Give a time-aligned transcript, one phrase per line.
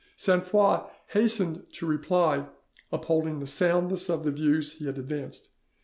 [0.15, 2.47] Sainte Foix hastened to reply,
[2.91, 5.49] upholding the soundness of the views he had advanced.